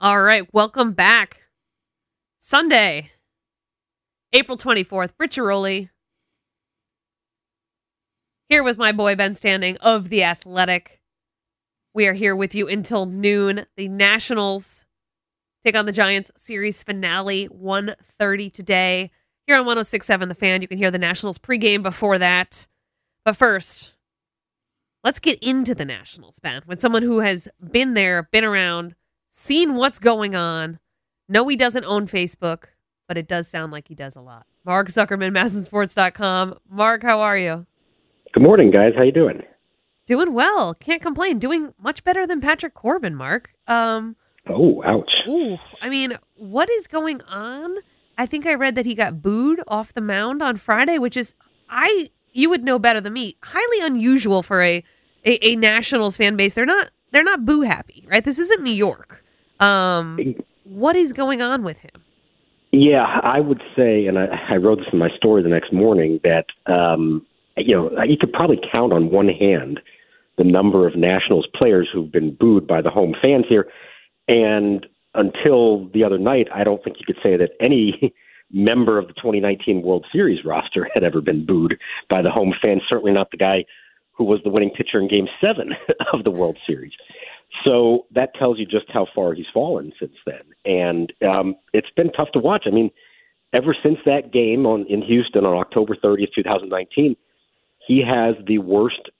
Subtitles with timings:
[0.00, 1.40] All right, welcome back.
[2.38, 3.10] Sunday,
[4.32, 5.88] April 24th, Ricciaroli.
[8.48, 11.00] Here with my boy Ben Standig of The Athletic.
[11.94, 13.66] We are here with you until noon.
[13.76, 14.86] The Nationals
[15.64, 19.10] take on the Giants series finale 1:30 today.
[19.48, 22.68] Here on 1067 The Fan, you can hear the Nationals pregame before that.
[23.24, 23.94] But first,
[25.02, 26.62] let's get into the Nationals, Ben.
[26.68, 28.94] With someone who has been there, been around,
[29.38, 30.78] seen what's going on.
[31.28, 32.64] No, he doesn't own Facebook,
[33.06, 34.46] but it does sound like he does a lot.
[34.64, 36.58] Mark Zuckerman, MASNsports.com.
[36.68, 37.66] Mark, how are you?
[38.32, 38.92] Good morning, guys.
[38.96, 39.42] How you doing?
[40.06, 40.74] Doing well.
[40.74, 41.38] Can't complain.
[41.38, 43.50] Doing much better than Patrick Corbin, Mark.
[43.66, 44.16] Um,
[44.50, 45.10] Oh, ouch.
[45.28, 47.76] ooh, I mean, what is going on?
[48.16, 51.34] I think I read that he got booed off the mound on Friday, which is
[51.68, 53.36] I you would know better than me.
[53.42, 54.82] Highly unusual for a
[55.26, 56.54] a, a Nationals fan base.
[56.54, 58.24] They're not they're not boo happy, right?
[58.24, 59.17] This isn't New York.
[59.60, 62.02] Um, what is going on with him?
[62.70, 66.20] Yeah, I would say, and I, I wrote this in my story the next morning,
[66.22, 69.80] that, um, you know, you could probably count on one hand
[70.36, 73.68] the number of Nationals players who've been booed by the home fans here.
[74.28, 78.14] And until the other night, I don't think you could say that any
[78.52, 82.82] member of the 2019 World Series roster had ever been booed by the home fans,
[82.88, 83.64] certainly not the guy
[84.12, 85.74] who was the winning pitcher in game seven
[86.12, 86.92] of the World Series.
[87.64, 90.42] So that tells you just how far he's fallen since then.
[90.64, 92.64] And um, it's been tough to watch.
[92.66, 92.90] I mean,
[93.52, 97.16] ever since that game on in Houston on October 30th, 2019,
[97.86, 99.10] he has the worst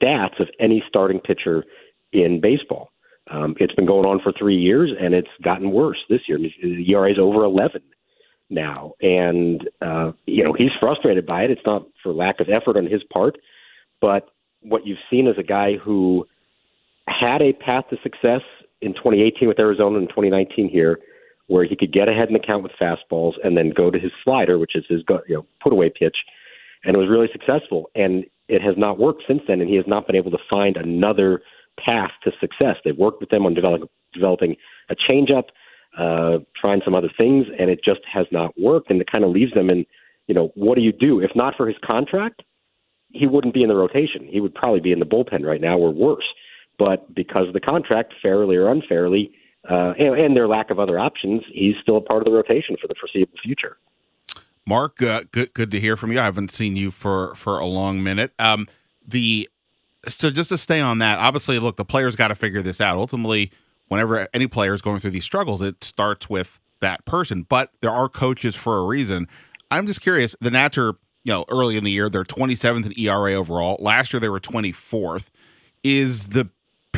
[0.00, 1.64] stats of any starting pitcher
[2.12, 2.90] in baseball.
[3.30, 6.38] Um, it's been going on for three years, and it's gotten worse this year.
[6.38, 7.82] The ERA is over 11
[8.48, 11.50] now, and uh, you know he's frustrated by it.
[11.50, 13.38] It's not for lack of effort on his part,
[14.00, 14.30] but
[14.62, 16.26] what you've seen is a guy who
[17.08, 18.42] had a path to success
[18.80, 21.00] in 2018 with Arizona and 2019 here,
[21.46, 24.12] where he could get ahead in the count with fastballs and then go to his
[24.24, 26.16] slider, which is his you know put away pitch,
[26.84, 27.90] and it was really successful.
[27.94, 30.76] And it has not worked since then, and he has not been able to find
[30.76, 31.42] another
[31.84, 32.76] path to success.
[32.84, 34.56] They've worked with them on develop, developing
[34.88, 35.44] a changeup,
[35.98, 38.90] uh, trying some other things, and it just has not worked.
[38.90, 39.86] And it kind of leaves them in,
[40.26, 41.20] you know, what do you do?
[41.20, 42.42] If not for his contract,
[43.12, 44.26] he wouldn't be in the rotation.
[44.28, 46.26] He would probably be in the bullpen right now or worse.
[46.80, 49.32] But because of the contract, fairly or unfairly,
[49.68, 52.74] uh, and, and their lack of other options, he's still a part of the rotation
[52.80, 53.76] for the foreseeable future.
[54.66, 56.18] Mark, uh, good good to hear from you.
[56.18, 58.32] I haven't seen you for for a long minute.
[58.38, 58.66] Um,
[59.06, 59.46] the
[60.08, 62.96] so just to stay on that, obviously, look, the players got to figure this out.
[62.96, 63.52] Ultimately,
[63.88, 67.44] whenever any player is going through these struggles, it starts with that person.
[67.46, 69.28] But there are coaches for a reason.
[69.70, 70.34] I'm just curious.
[70.40, 73.76] The Nats are, you know, early in the year, they're 27th in ERA overall.
[73.80, 75.28] Last year, they were 24th.
[75.82, 76.48] Is the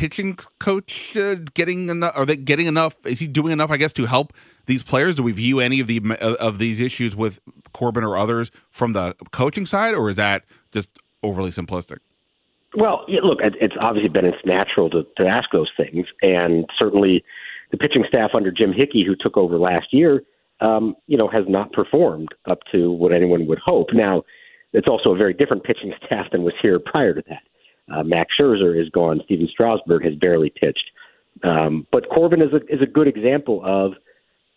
[0.02, 2.12] pitching coach uh, getting enough?
[2.16, 2.96] Are they getting enough?
[3.04, 3.70] Is he doing enough?
[3.70, 4.32] I guess to help
[4.66, 5.14] these players.
[5.14, 6.02] Do we view any of the
[6.40, 7.40] of these issues with
[7.72, 10.42] Corbin or others from the coaching side, or is that
[10.72, 10.90] just
[11.22, 11.98] overly simplistic?
[12.74, 17.22] Well, look, it's obviously been it's natural to, to ask those things, and certainly
[17.70, 20.24] the pitching staff under Jim Hickey, who took over last year,
[20.60, 23.88] um, you know, has not performed up to what anyone would hope.
[23.92, 24.24] Now,
[24.72, 27.42] it's also a very different pitching staff than was here prior to that.
[27.90, 29.20] Uh, Max Scherzer is gone.
[29.24, 30.90] Stephen Strasburg has barely pitched.
[31.42, 33.92] Um, but Corbin is a is a good example of,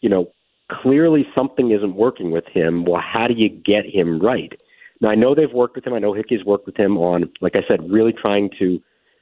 [0.02, 0.32] you know,
[0.72, 2.86] clearly something isn't working with him.
[2.86, 4.52] Well, how do you get him right?
[5.02, 5.94] Now I know they've worked with him.
[5.94, 8.82] I know Hickey's worked with him on, like I said, really trying to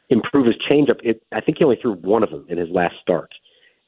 [0.10, 1.00] improve his changeup.
[1.04, 3.32] It, I think he only threw one of them in his last start,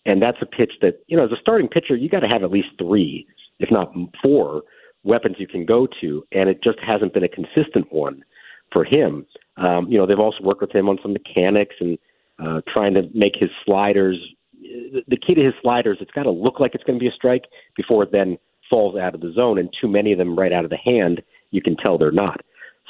[0.06, 2.44] and that's a pitch that you know as a starting pitcher you got to have
[2.44, 3.28] at least three,
[3.60, 4.64] if not four,
[5.04, 8.24] weapons you can go to, and it just hasn't been a consistent one
[8.72, 9.26] for him.
[9.58, 11.98] Um, you know they've also worked with him on some mechanics and
[12.44, 14.18] uh, trying to make his sliders.
[15.08, 17.16] The key to his sliders, it's got to look like it's going to be a
[17.16, 17.46] strike
[17.76, 18.38] before it then
[18.70, 21.22] falls out of the zone, and too many of them right out of the hand
[21.52, 22.42] you can tell they're not.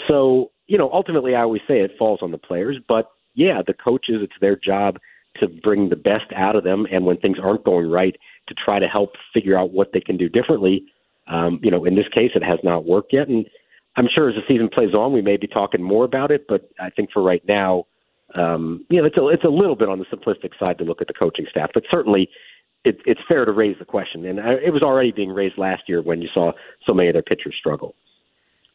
[0.07, 3.73] So, you know, ultimately, I always say it falls on the players, but yeah, the
[3.73, 4.97] coaches, it's their job
[5.39, 6.87] to bring the best out of them.
[6.91, 8.15] And when things aren't going right,
[8.47, 10.85] to try to help figure out what they can do differently.
[11.27, 13.27] Um, you know, in this case, it has not worked yet.
[13.27, 13.45] And
[13.97, 16.69] I'm sure as the season plays on, we may be talking more about it, but
[16.79, 17.85] I think for right now,
[18.33, 21.01] um, you know, it's a, it's a little bit on the simplistic side to look
[21.01, 22.29] at the coaching staff, but certainly
[22.83, 24.25] it, it's fair to raise the question.
[24.25, 26.51] And uh, it was already being raised last year when you saw
[26.85, 27.95] so many of their pitchers struggle.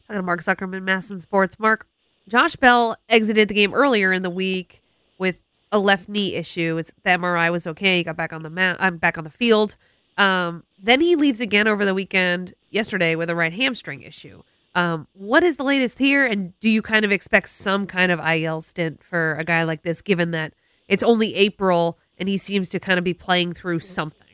[0.07, 1.59] Talking to Mark Zuckerman, MASN Sports.
[1.59, 1.85] Mark,
[2.27, 4.81] Josh Bell exited the game earlier in the week
[5.17, 5.37] with
[5.71, 6.81] a left knee issue.
[6.81, 7.97] The MRI was okay.
[7.97, 8.77] He got back on the mat.
[8.79, 9.75] I'm back on the field.
[10.17, 14.43] Um, then he leaves again over the weekend yesterday with a right hamstring issue.
[14.73, 16.25] Um, what is the latest here?
[16.25, 19.83] And do you kind of expect some kind of IL stint for a guy like
[19.83, 20.53] this, given that
[20.87, 24.27] it's only April and he seems to kind of be playing through something.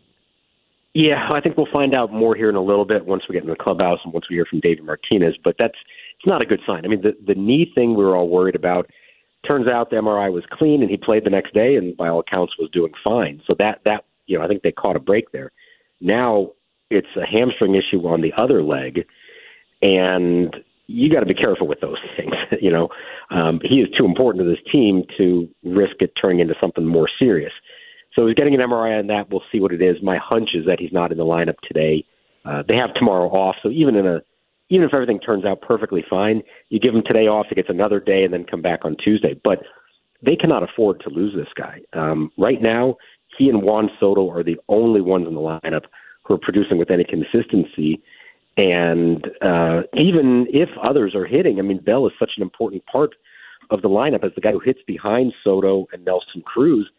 [0.94, 3.44] Yeah, I think we'll find out more here in a little bit once we get
[3.44, 5.36] in the clubhouse and once we hear from David Martinez.
[5.42, 5.78] But that's
[6.18, 6.84] it's not a good sign.
[6.84, 8.90] I mean, the the knee thing we were all worried about.
[9.48, 12.20] Turns out the MRI was clean, and he played the next day, and by all
[12.20, 13.42] accounts was doing fine.
[13.48, 15.52] So that that you know, I think they caught a break there.
[16.02, 16.52] Now
[16.90, 19.06] it's a hamstring issue on the other leg,
[19.82, 20.56] and
[20.88, 22.34] you got to be careful with those things.
[22.62, 22.90] you know,
[23.30, 27.10] um, he is too important to this team to risk it turning into something more
[27.20, 27.54] serious.
[28.14, 29.30] So he's getting an MRI on that.
[29.30, 29.98] We'll see what it is.
[30.02, 32.04] My hunch is that he's not in the lineup today.
[32.46, 34.22] Uh, they have tomorrow off, so even in a
[34.70, 38.02] even if everything turns out perfectly fine, you give him today off, he gets another
[38.02, 39.34] day, and then come back on Tuesday.
[39.42, 39.60] But
[40.22, 41.80] they cannot afford to lose this guy.
[41.94, 42.98] Um, right now,
[43.38, 45.86] he and Juan Soto are the only ones in the lineup
[46.24, 48.02] who are producing with any consistency.
[48.58, 53.12] And uh, even if others are hitting, I mean, Bell is such an important part
[53.70, 56.90] of the lineup as the guy who hits behind Soto and Nelson Cruz.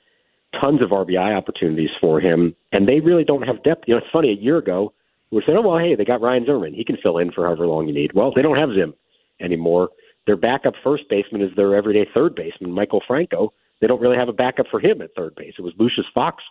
[0.59, 3.85] Tons of RBI opportunities for him, and they really don't have depth.
[3.87, 4.31] You know, it's funny.
[4.31, 4.95] A year ago,
[5.31, 6.73] we were saying, "Oh well, hey, they got Ryan Zimmerman.
[6.73, 8.95] He can fill in for however long you need." Well, they don't have Zim
[9.41, 9.91] anymore.
[10.27, 13.53] Their backup first baseman is their everyday third baseman, Maikel Franco.
[13.81, 15.53] They don't really have a backup for him at third base.
[15.59, 16.43] It was Lucius Fox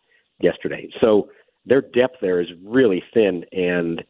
[0.41, 0.89] yesterday.
[1.01, 1.29] So
[1.65, 4.03] their depth there is really thin, and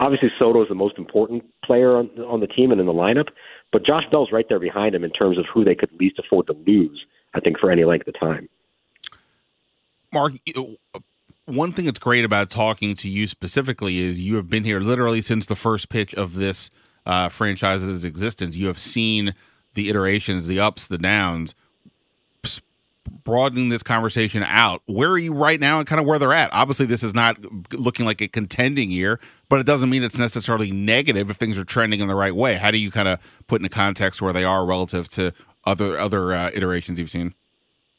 [0.00, 3.28] obviously Soto is the most important player on, on the team and in the lineup.
[3.70, 6.48] But Josh Bell's right there behind him in terms of who they could least afford
[6.48, 7.04] to lose.
[7.34, 8.48] I think for any length of time.
[10.12, 10.32] Mark,
[11.44, 15.20] one thing that's great about talking to you specifically is you have been here literally
[15.20, 16.70] since the first pitch of this
[17.06, 18.56] uh, franchise's existence.
[18.56, 19.34] You have seen
[19.74, 21.54] the iterations, the ups, the downs.
[23.24, 26.52] Broadening this conversation out, where are you right now and kind of where they're at?
[26.52, 27.38] Obviously, this is not
[27.72, 31.64] looking like a contending year, but it doesn't mean it's necessarily negative if things are
[31.64, 32.56] trending in the right way.
[32.56, 35.32] How do you kind of put in into context where they are relative to
[35.64, 37.34] other other uh, iterations you've seen?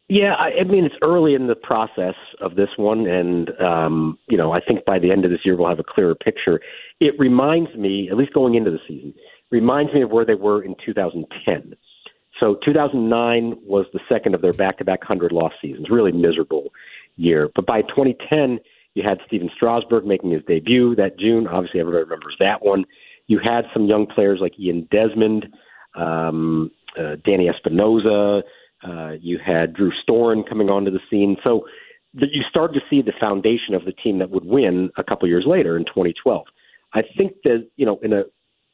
[0.08, 4.38] Yeah, I, I mean it's early in the process of this one, and um, you
[4.38, 6.60] know I think by the end of this year we'll have a clearer picture.
[7.00, 9.14] It reminds me, at least going into the season,
[9.52, 11.76] reminds me of where they were in 2010.
[12.42, 16.74] So 2009 was the second of their back-to-back hundred loss seasons, really miserable
[17.16, 17.50] year.
[17.54, 18.60] But by 2010,
[18.96, 21.48] you had Stephen Strasburg making his debut that June.
[21.48, 22.86] Obviously, everybody remembers that one.
[23.28, 25.48] You had some young players like Ian Desmond,
[25.96, 28.44] um, uh, Danny Espinosa.
[28.84, 31.38] Uh, you had Drew Storen coming onto the scene.
[31.44, 31.68] So
[32.14, 35.46] you started to see the foundation of the team that would win a couple years
[35.46, 36.48] later in 2012.
[36.94, 38.24] I think that you know in a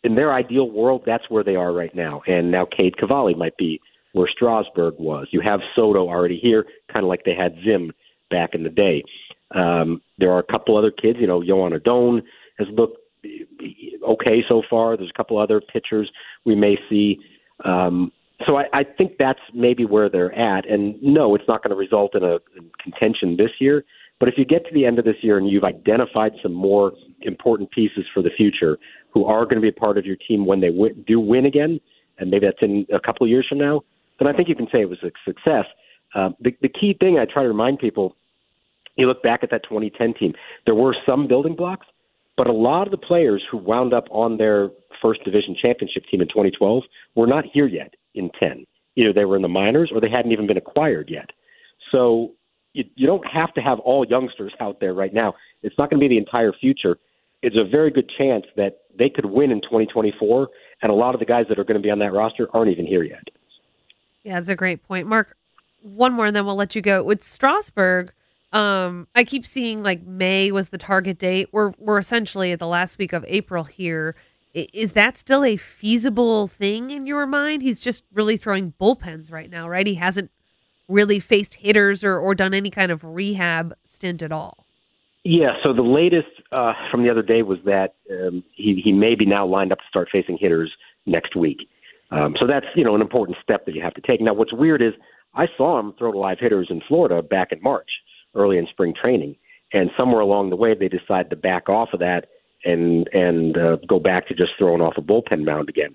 [0.04, 2.22] in their ideal world, that's where they are right now.
[2.28, 3.82] And now Cade Cavalli might be
[4.14, 5.28] where Strasburg was.
[5.32, 7.92] You have Soto already here, kind of like they had Zim
[8.30, 9.04] back in the day.
[9.54, 11.20] Um, there are a couple other kids.
[11.20, 12.22] You know, Joan Adon
[12.58, 12.98] has looked
[14.08, 14.98] okay so far.
[14.98, 16.10] There's a couple other pitchers
[16.46, 17.20] we may see.
[17.66, 18.12] Um,
[18.46, 20.70] so I, I think that's maybe where they're at.
[20.70, 23.84] And no, it's not going to result in a in contention this year.
[24.20, 26.94] But if you get to the end of this year and you've identified some more
[27.22, 28.78] important pieces for the future
[29.18, 31.48] who are going to be a part of your team when they w- do win
[31.48, 31.80] again,
[32.20, 33.82] and maybe that's in a couple of years from now,
[34.20, 35.66] then I think you can say it was a success.
[36.14, 38.16] Um, the, the key thing I try to remind people,
[38.96, 40.34] you look back at that 2010 team,
[40.66, 41.88] there were some building blocks,
[42.36, 44.70] but a lot of the players who wound up on their
[45.02, 46.84] first division championship team in 2012
[47.16, 48.66] were not here yet in 10.
[48.96, 51.32] Either they were in the minors or they hadn't even been acquired yet.
[51.92, 52.34] So
[52.74, 55.34] you, you don't have to have all youngsters out there right now.
[55.64, 56.98] It's not going to be the entire future.
[57.42, 60.50] It's a very good chance that they could win in 2024,
[60.82, 62.72] and a lot of the guys that are going to be on that roster aren't
[62.72, 63.24] even here yet.
[64.24, 65.38] Yeah, that's a great point, Mark.
[65.82, 67.04] One more, and then we'll let you go.
[67.04, 68.12] With Strasburg,
[68.52, 71.50] um, I keep seeing like May was the target date.
[71.52, 74.16] We're we're essentially at the last week of April here.
[74.54, 77.62] Is that still a feasible thing in your mind?
[77.62, 79.86] He's just really throwing bullpens right now, right?
[79.86, 80.32] He hasn't
[80.88, 84.66] really faced hitters or, or done any kind of rehab stint at all.
[85.30, 89.14] Yeah, so the latest uh, from the other day was that um, he, he may
[89.14, 90.72] be now lined up to start facing hitters
[91.06, 91.68] next week.
[92.12, 94.22] Um, so that's you know an important step that you have to take.
[94.22, 94.94] Now, what's weird is
[95.36, 97.90] I saw him throw to live hitters in Florida back in March,
[98.36, 99.36] early in spring training,
[99.74, 102.28] and somewhere along the way they decided to back off of that
[102.64, 105.94] and and uh, go back to just throwing off a bullpen mound again.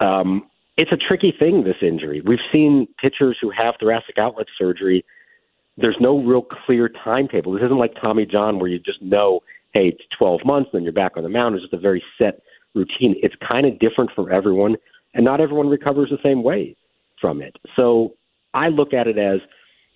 [0.00, 1.64] Um, it's a tricky thing.
[1.64, 2.22] This injury.
[2.24, 5.04] We've seen pitchers who have thoracic outlet surgery.
[5.76, 7.52] There's no real clear timetable.
[7.52, 9.40] This isn't like Tommy John where you just know,
[9.72, 11.54] hey, it's 12 months, then you're back on the mound.
[11.54, 12.40] It's just a very set
[12.74, 13.16] routine.
[13.22, 14.76] It's kind of different for everyone,
[15.14, 16.76] and not everyone recovers the same way
[17.20, 17.56] from it.
[17.74, 18.14] So
[18.52, 19.40] I look at it as,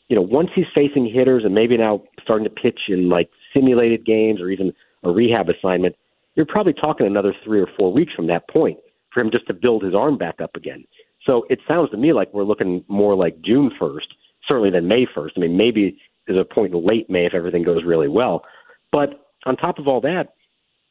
[0.09, 4.05] you know, once he's facing hitters and maybe now starting to pitch in like simulated
[4.05, 4.73] games or even
[5.05, 5.95] a rehab assignment,
[6.35, 8.79] you're probably talking another three or four weeks from that point
[9.13, 10.85] for him just to build his arm back up again.
[11.25, 14.07] So it sounds to me like we're looking more like June 1st,
[14.49, 15.31] certainly than May 1st.
[15.37, 18.45] I mean, maybe is a point in late May if everything goes really well.
[18.91, 20.35] But on top of all that,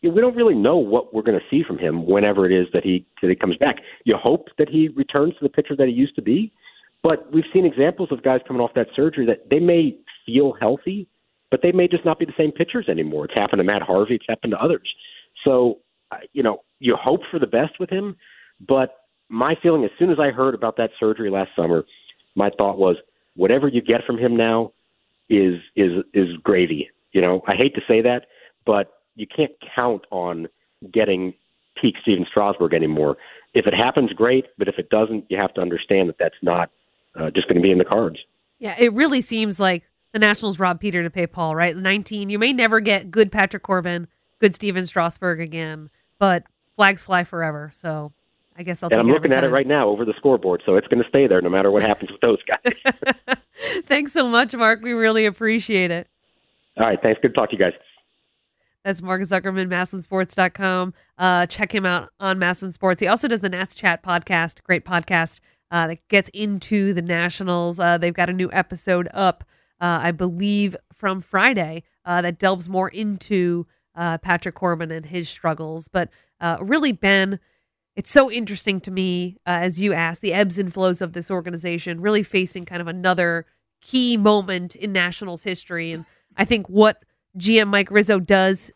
[0.03, 2.83] we don't really know what we're going to see from him whenever it is that
[2.83, 3.77] he that he comes back.
[4.05, 6.51] You hope that he returns to the pitcher that he used to be,
[7.03, 11.07] but we've seen examples of guys coming off that surgery that they may feel healthy,
[11.49, 13.25] but they may just not be the same pitchers anymore.
[13.25, 14.15] It's happened to Matt Harvey.
[14.15, 14.87] It's happened to others.
[15.43, 15.79] So,
[16.33, 18.15] you know, you hope for the best with him,
[18.67, 18.97] but
[19.29, 21.85] my feeling as soon as I heard about that surgery last summer,
[22.35, 22.97] my thought was
[23.37, 24.73] whatever you get from him now
[25.29, 26.89] is is is gravy.
[27.13, 28.25] You know, I hate to say that,
[28.65, 30.47] but you can't count on
[30.91, 31.33] getting
[31.81, 33.17] peak Stephen Strasburg anymore.
[33.53, 36.69] If it happens, great, but if it doesn't, you have to understand that that's not
[37.15, 38.17] uh, just going to be in the cards.
[38.59, 41.75] Yeah, it really seems like the Nationals robbed Peter to pay Paul, right?
[41.75, 44.07] 19, you may never get good Patrick Corbin,
[44.39, 45.89] good Stephen Strasburg again,
[46.19, 46.43] but
[46.75, 47.71] flags fly forever.
[47.73, 48.11] So
[48.57, 50.87] I guess they'll and I'm looking at it right now over the scoreboard, so it's
[50.87, 53.37] going to stay there no matter what happens with those guys.
[53.83, 54.81] Thanks so much, Mark.
[54.81, 56.07] We really appreciate it.
[56.77, 57.19] All right, thanks.
[57.21, 57.73] Good to talk to you guys.
[58.83, 60.93] That's Mark Zuckerman, MASNsports.com.
[61.17, 63.01] Uh, check him out on MASN Sports.
[63.01, 65.39] He also does the Nats Chat podcast, great podcast
[65.71, 67.79] uh, that gets into the Nationals.
[67.79, 69.43] Uh, they've got a new episode up,
[69.81, 75.27] uh, I believe, from Friday uh, that delves more into uh, Patrick Corbin and his
[75.27, 75.87] struggles.
[75.87, 76.09] But
[76.61, 77.39] really, Ben,
[77.97, 81.31] it's so interesting to me, uh, as you asked, the ebbs and flows of this
[81.31, 83.47] organization, really facing kind of another
[83.81, 85.91] key moment in Nationals history.
[85.93, 86.05] And
[86.37, 87.03] I think what
[87.39, 88.71] GM Mike Rizzo does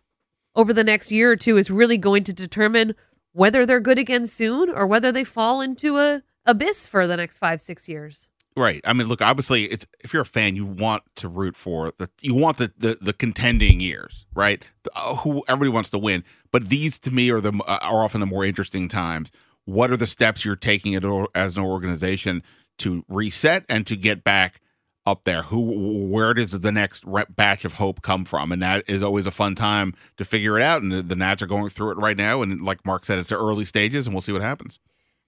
[0.55, 2.95] over the next year or two is really going to determine
[3.31, 7.37] whether they're good again soon or whether they fall into a abyss for the next
[7.37, 8.27] five six years.
[8.57, 8.81] Right.
[8.83, 9.21] I mean, look.
[9.21, 12.73] Obviously, it's if you're a fan, you want to root for the you want the
[12.77, 14.61] the, the contending years, right?
[14.83, 18.03] The, uh, who everybody wants to win, but these to me are the uh, are
[18.03, 19.31] often the more interesting times.
[19.63, 20.95] What are the steps you're taking
[21.33, 22.43] as an organization
[22.79, 24.59] to reset and to get back
[25.05, 25.43] up there?
[25.43, 28.51] Who, where does the next batch of hope come from?
[28.51, 30.81] And that is always a fun time to figure it out.
[30.81, 32.41] And the, the Nats are going through it right now.
[32.41, 34.79] And like Mark said, it's the early stages, and we'll see what happens.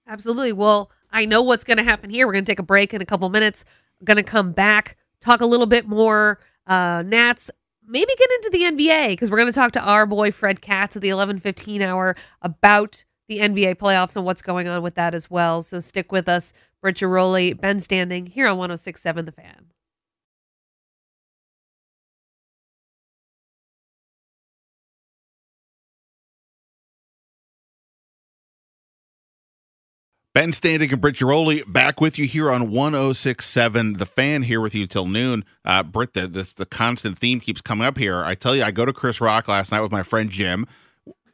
[0.06, 0.52] Absolutely.
[0.52, 2.26] Well, I know what's going to happen here.
[2.26, 3.64] We're going to take a break in a couple minutes.
[4.04, 7.50] Going to come back, talk a little bit more uh, Nats.
[7.86, 10.96] Maybe get into the NBA because we're going to talk to our boy Fred Katz
[10.96, 15.30] at the 11:15 hour about the NBA playoffs and what's going on with that as
[15.30, 15.62] well.
[15.62, 16.52] So stick with us.
[16.82, 19.66] Britt Ghiroli, Ben Standig here on 1067 The Fan.
[30.34, 34.74] Ben Standig and Britt Ghiroli back with you here on 1067 The Fan here with
[34.74, 35.44] you till noon.
[35.64, 38.24] Uh, Britt, the, the constant theme keeps coming up here.
[38.24, 40.66] I tell you, I go to Chris Rock last night with my friend Jim.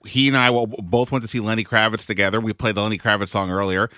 [0.05, 2.43] He and I both went to see Lenny Kravitz together.
[2.43, 3.89] We played the Lenny Kravitz song earlier.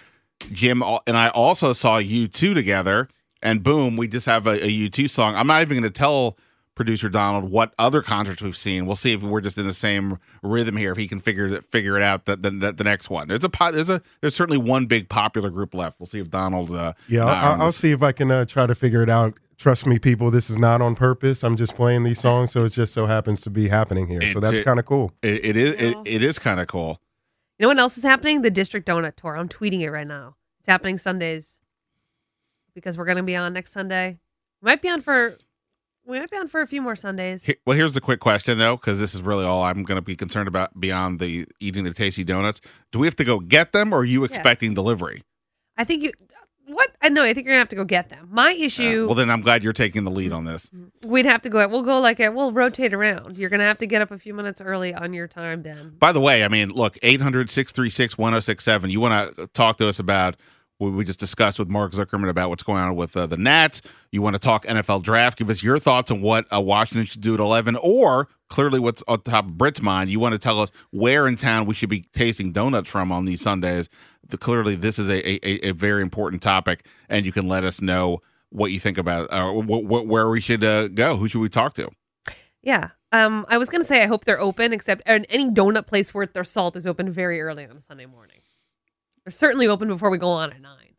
[0.52, 3.08] Jim and I also saw U2 together,
[3.42, 5.34] and boom, we just have a a U2 song.
[5.34, 6.36] I'm not even going to tell
[6.74, 8.86] producer Donald what other concerts we've seen.
[8.86, 10.92] We'll see if we're just in the same rhythm here.
[10.92, 13.28] If he can figure it figure it out, the the, the next one.
[13.28, 16.00] There's a there's a there's certainly one big popular group left.
[16.00, 16.70] We'll see if Donald.
[16.70, 19.34] Uh, yeah, I'll, I'll see if I can uh, try to figure it out.
[19.58, 20.30] Trust me, people.
[20.30, 21.44] This is not on purpose.
[21.44, 24.20] I'm just playing these songs, so it just so happens to be happening here.
[24.20, 25.12] It, so that's kind of cool.
[25.22, 25.74] It, it is.
[25.74, 27.00] It, it is kind of cool.
[27.58, 28.42] You know what else is happening?
[28.42, 29.36] The District Donut Tour.
[29.36, 30.34] I'm tweeting it right now.
[30.58, 31.60] It's happening Sundays
[32.74, 34.18] because we're going to be on next Sunday.
[34.62, 35.36] We might be on for
[36.06, 37.48] we might be on for a few more Sundays.
[37.66, 40.16] Well, here's the quick question though, because this is really all I'm going to be
[40.16, 42.60] concerned about beyond the eating the tasty donuts.
[42.90, 44.74] Do we have to go get them, or are you expecting yes.
[44.74, 45.22] delivery?
[45.76, 46.12] I think you.
[46.66, 46.90] What?
[47.02, 48.28] Uh, no, I think you're gonna have to go get them.
[48.30, 49.04] My issue.
[49.04, 50.70] Uh, well, then I'm glad you're taking the lead on this.
[51.04, 51.66] We'd have to go.
[51.68, 52.32] We'll go like it.
[52.32, 53.36] We'll rotate around.
[53.36, 55.96] You're gonna have to get up a few minutes early on your time, then.
[55.98, 58.90] By the way, I mean, look, 800 636 1067.
[58.90, 60.36] You want to talk to us about
[60.90, 63.82] we just discussed with Mark Zuckerman about what's going on with uh, the Nats.
[64.10, 65.38] You want to talk NFL draft?
[65.38, 69.02] Give us your thoughts on what uh, Washington should do at 11, or clearly what's
[69.08, 70.10] on top of Britt's mind.
[70.10, 73.24] You want to tell us where in town we should be tasting donuts from on
[73.24, 73.88] these Sundays.
[74.28, 77.80] The, clearly, this is a, a, a, very important topic, and you can let us
[77.80, 78.20] know
[78.50, 81.16] what you think about uh, wh- wh- where we should uh, go.
[81.16, 81.90] Who should we talk to?
[82.62, 82.90] Yeah.
[83.10, 86.32] Um, I was going to say I hope they're open, except any donut place worth
[86.32, 88.41] their salt is open very early on Sunday morning.
[89.24, 90.94] They're certainly open before we go on at nine.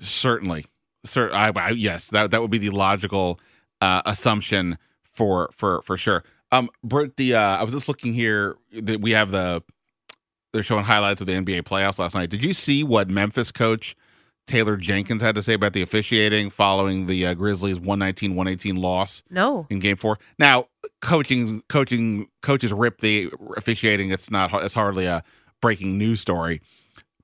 [0.00, 0.66] Certainly,
[1.04, 1.30] sir.
[1.32, 3.40] I, I, yes, that that would be the logical
[3.80, 4.78] uh, assumption
[5.12, 6.24] for for for sure.
[6.50, 9.62] Um, Britt, the uh, I was just looking here that we have the
[10.52, 12.30] they're showing highlights of the NBA playoffs last night.
[12.30, 13.94] Did you see what Memphis coach
[14.46, 19.22] Taylor Jenkins had to say about the officiating following the uh, Grizzlies 119-118 loss?
[19.30, 19.66] No.
[19.68, 20.18] In game 4.
[20.38, 20.68] Now,
[21.02, 24.10] coaching coaching coaches rip the officiating.
[24.10, 25.22] It's not it's hardly a
[25.60, 26.62] breaking news story.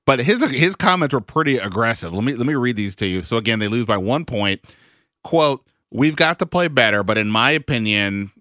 [0.05, 2.13] But his his comments were pretty aggressive.
[2.13, 3.21] Let me let me read these to you.
[3.21, 4.61] So again, they lose by one point.
[5.23, 8.31] Quote: we've got to play better, but in my opinion,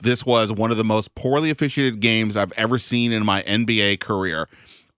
[0.00, 4.00] this was one of the most poorly officiated games I've ever seen in my NBA
[4.00, 4.48] career.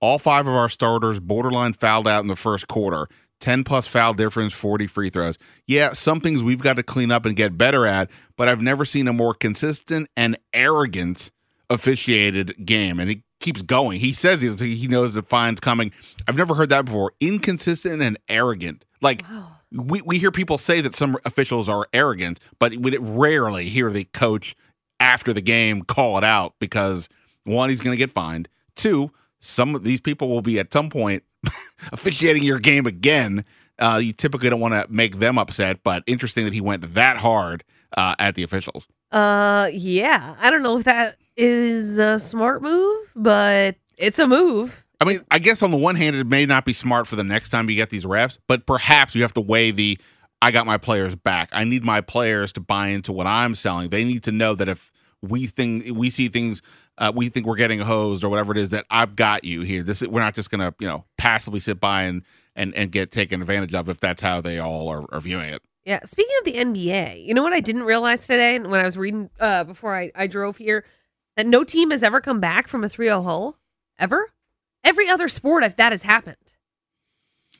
[0.00, 3.08] All five of our starters borderline fouled out in the first quarter.
[3.40, 5.38] 10 plus foul difference, 40 free throws.
[5.66, 8.84] Yeah, some things we've got to clean up and get better at, but I've never
[8.84, 11.30] seen a more consistent and arrogant
[11.70, 12.98] officiated game.
[12.98, 13.98] And he keeps going.
[13.98, 15.90] He says he knows the fine's coming.
[16.26, 17.12] I've never heard that before.
[17.18, 18.84] Inconsistent and arrogant.
[19.00, 19.52] Like, wow.
[19.72, 24.04] we, we hear people say that some officials are arrogant, but we rarely hear the
[24.04, 24.54] coach
[25.00, 27.08] after the game call it out because
[27.44, 28.50] one, he's going to get fined.
[28.76, 31.22] Two, some of these people will be at some point
[31.92, 33.46] officiating your game again.
[33.78, 37.16] Uh, you typically don't want to make them upset, but interesting that he went that
[37.16, 37.64] hard
[37.96, 38.88] uh, at the officials.
[39.10, 44.84] Uh, yeah, I don't know if that is a smart move, but it's a move.
[45.00, 47.24] I mean, I guess on the one hand, it may not be smart for the
[47.24, 49.98] next time you get these refs, but perhaps you have to weigh the
[50.40, 51.48] I got my players back.
[51.52, 53.90] I need my players to buy into what I'm selling.
[53.90, 56.62] They need to know that if we think we see things
[56.98, 59.82] uh, we think we're getting hosed or whatever it is that I've got you here.
[59.82, 62.22] This we're not just gonna you know passively sit by and
[62.56, 65.62] and and get taken advantage of if that's how they all are, are viewing it.
[65.88, 66.00] Yeah.
[66.04, 69.30] Speaking of the NBA, you know what I didn't realize today when I was reading
[69.40, 70.84] uh, before I, I drove here
[71.38, 73.56] that no team has ever come back from a 3-0 hole
[73.98, 74.30] ever.
[74.84, 76.36] Every other sport, if that has happened.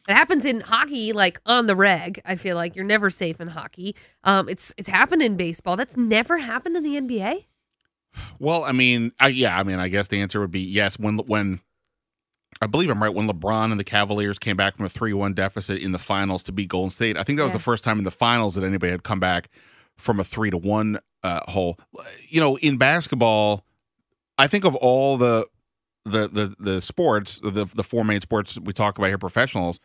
[0.07, 2.21] It happens in hockey, like on the reg.
[2.27, 3.97] I feel like you're never safe in hockey.
[4.25, 5.77] Um, it's it's happened in baseball.
[5.77, 7.47] That's never happened in the NBA.
[8.39, 10.99] Well, I mean, I, yeah, I mean, I guess the answer would be yes.
[10.99, 11.61] When when
[12.61, 15.81] I believe I'm right, when LeBron and the Cavaliers came back from a three-one deficit
[15.81, 18.05] in the finals to beat Golden State, I think that was the first time in
[18.05, 19.49] the finals that anybody had come back
[19.97, 21.79] from a three to one uh, hole.
[22.29, 23.65] You know, in basketball,
[24.39, 25.47] I think of all the
[26.05, 29.81] the the the sports, the the four main sports we talk about here, professionals.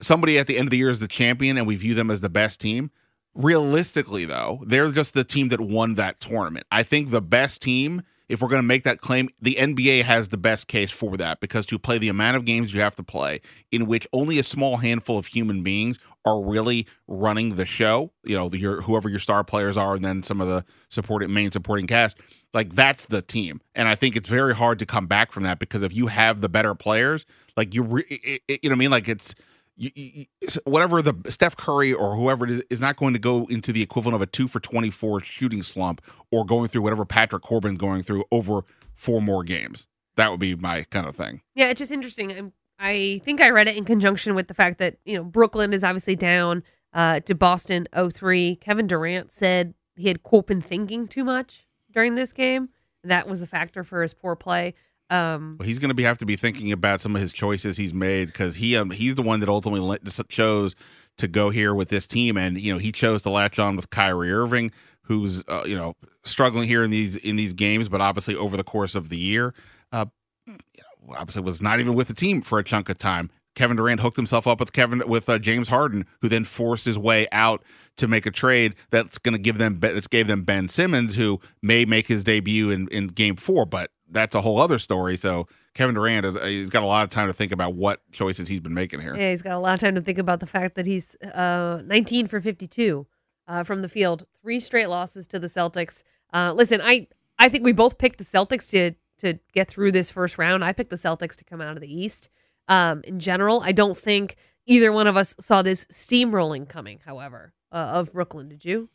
[0.00, 2.20] Somebody at the end of the year is the champion, and we view them as
[2.20, 2.90] the best team.
[3.34, 6.66] Realistically, though, they're just the team that won that tournament.
[6.70, 10.28] I think the best team, if we're going to make that claim, the NBA has
[10.28, 13.02] the best case for that because to play the amount of games you have to
[13.02, 18.12] play, in which only a small handful of human beings are really running the show,
[18.24, 21.52] you know, your whoever your star players are, and then some of the supporting main
[21.52, 22.16] supporting cast,
[22.52, 23.60] like that's the team.
[23.74, 26.40] And I think it's very hard to come back from that because if you have
[26.40, 29.34] the better players, like you, re- it, it, you know, what I mean, like it's
[29.76, 30.24] you, you,
[30.64, 33.82] whatever the Steph Curry or whoever it is is not going to go into the
[33.82, 38.02] equivalent of a two for 24 shooting slump or going through whatever Patrick Corbin going
[38.02, 38.62] through over
[38.94, 39.86] four more games.
[40.16, 41.42] That would be my kind of thing.
[41.54, 42.32] Yeah, it's just interesting.
[42.32, 45.72] I'm, I think I read it in conjunction with the fact that, you know, Brooklyn
[45.72, 46.62] is obviously down
[46.94, 48.56] uh, to Boston 03.
[48.56, 52.70] Kevin Durant said he had, quote, been thinking too much during this game.
[53.04, 54.74] That was a factor for his poor play.
[55.08, 57.94] Um, well, he's going to have to be thinking about some of his choices he's
[57.94, 60.74] made because he um, he's the one that ultimately chose
[61.18, 63.90] to go here with this team, and you know he chose to latch on with
[63.90, 68.34] Kyrie Irving, who's uh, you know struggling here in these in these games, but obviously
[68.34, 69.54] over the course of the year,
[69.92, 70.06] uh,
[70.46, 73.30] you know, obviously was not even with the team for a chunk of time.
[73.54, 76.98] Kevin Durant hooked himself up with Kevin with uh, James Harden, who then forced his
[76.98, 77.62] way out
[77.96, 81.40] to make a trade that's going to give them that's gave them Ben Simmons, who
[81.62, 85.16] may make his debut in in Game Four, but that's a whole other story.
[85.16, 88.48] So Kevin Durant has he's got a lot of time to think about what choices
[88.48, 89.16] he's been making here.
[89.16, 91.82] Yeah, he's got a lot of time to think about the fact that he's uh,
[91.84, 93.06] 19 for 52
[93.48, 96.02] uh, from the field, three straight losses to the Celtics.
[96.32, 100.10] Uh, listen, I I think we both picked the Celtics to to get through this
[100.10, 100.64] first round.
[100.64, 102.28] I picked the Celtics to come out of the East.
[102.68, 107.00] Um, in general, I don't think either one of us saw this steamrolling coming.
[107.04, 108.88] However, uh, of Brooklyn, did you?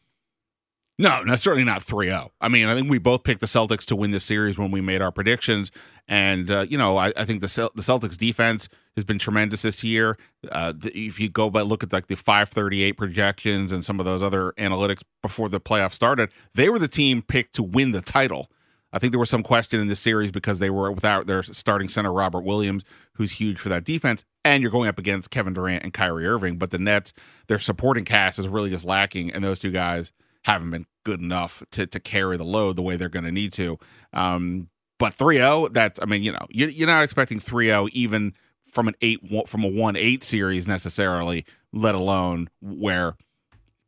[1.02, 2.30] No, no, certainly not 3-0.
[2.40, 4.82] I mean, I think we both picked the Celtics to win this series when we
[4.82, 5.72] made our predictions,
[6.08, 9.84] and uh, you know, I, I think the the Celtics defense has been tremendous this
[9.84, 10.16] year.
[10.52, 14.06] Uh, the, if you go by look at like the 538 projections and some of
[14.06, 18.02] those other analytics before the playoffs started, they were the team picked to win the
[18.02, 18.52] title.
[18.94, 21.88] I think there was some question in this series because they were without their starting
[21.88, 25.84] center Robert Williams, who's huge for that defense, and you're going up against Kevin Durant
[25.84, 26.58] and Kyrie Irving.
[26.58, 27.12] But the Nets,
[27.48, 30.12] their supporting cast is really just lacking, and those two guys
[30.46, 33.54] haven't been good enough to to carry the load the way they're going to need
[33.54, 33.78] to.
[34.14, 38.34] Um, but 3-0, that's I mean, you know, you're not expecting 3-0 even
[38.72, 43.16] from an eight from a one eight series necessarily, let alone where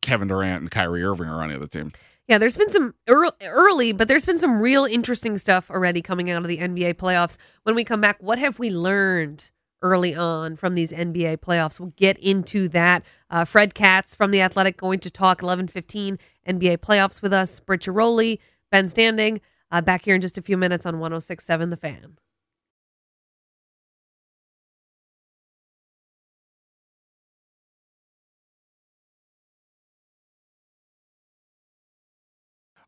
[0.01, 1.91] Kevin Durant and Kyrie Irving are on the other team.
[2.27, 6.41] Yeah, there's been some early, but there's been some real interesting stuff already coming out
[6.41, 7.37] of the NBA playoffs.
[7.63, 9.51] When we come back, what have we learned
[9.83, 11.79] early on from these NBA playoffs.
[11.79, 13.03] We'll get into that.
[13.29, 16.17] Uh, Fred Katz from The Athletic going to talk 11:15
[16.47, 17.59] NBA playoffs with us.
[17.59, 19.41] Britt Ben Standig,
[19.71, 22.17] uh, back here in just a few minutes on 106.7 The Fan.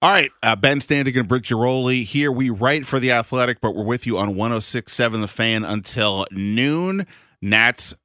[0.06, 2.32] All right, uh, Ben Standig and Britt Ghiroli here.
[2.32, 7.08] We write for The Athletic, but we're with you on 106.7 The Fan until noon.
[7.42, 7.96] Nats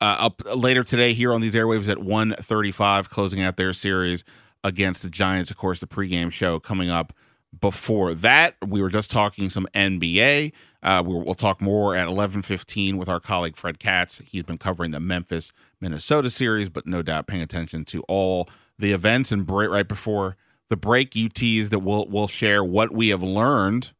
[0.00, 4.24] uh, up later today here on these airwaves at 1.35, closing out their series
[4.64, 5.50] against the Giants.
[5.50, 7.12] Of course, the pregame show coming up
[7.60, 8.54] before that.
[8.66, 10.50] We were just talking some NBA.
[10.82, 14.22] Uh, we will talk more at 11:15 with our colleague Fred Katz.
[14.24, 18.92] He's been covering the Memphis Minnesota series, but no doubt paying attention to all the
[18.92, 19.30] events.
[19.30, 20.38] And right before
[20.70, 23.92] the break, you teased that we'll we'll share what we have learned